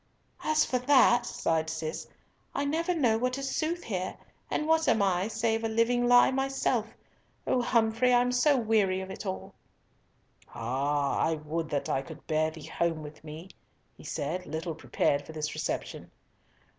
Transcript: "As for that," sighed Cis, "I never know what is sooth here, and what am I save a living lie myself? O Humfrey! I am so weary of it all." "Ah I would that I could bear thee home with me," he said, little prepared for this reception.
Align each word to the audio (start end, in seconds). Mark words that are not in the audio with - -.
"As 0.43 0.65
for 0.65 0.79
that," 0.79 1.27
sighed 1.27 1.69
Cis, 1.69 2.07
"I 2.55 2.65
never 2.65 2.95
know 2.95 3.19
what 3.19 3.37
is 3.37 3.55
sooth 3.55 3.83
here, 3.83 4.17
and 4.49 4.67
what 4.67 4.87
am 4.87 5.03
I 5.03 5.27
save 5.27 5.63
a 5.63 5.67
living 5.69 6.07
lie 6.07 6.31
myself? 6.31 6.87
O 7.45 7.61
Humfrey! 7.61 8.11
I 8.11 8.19
am 8.21 8.31
so 8.31 8.57
weary 8.57 9.01
of 9.01 9.11
it 9.11 9.27
all." 9.27 9.53
"Ah 10.55 11.19
I 11.19 11.35
would 11.35 11.69
that 11.69 11.87
I 11.87 12.01
could 12.01 12.25
bear 12.25 12.49
thee 12.49 12.65
home 12.65 13.03
with 13.03 13.23
me," 13.23 13.49
he 13.95 14.03
said, 14.03 14.47
little 14.47 14.73
prepared 14.73 15.21
for 15.23 15.33
this 15.33 15.53
reception. 15.53 16.09